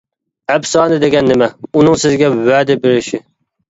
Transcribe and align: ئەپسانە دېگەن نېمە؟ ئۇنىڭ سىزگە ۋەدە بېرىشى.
ئەپسانە 0.53 0.97
دېگەن 1.05 1.31
نېمە؟ 1.33 1.51
ئۇنىڭ 1.69 2.03
سىزگە 2.07 2.35
ۋەدە 2.43 2.83
بېرىشى. 2.85 3.27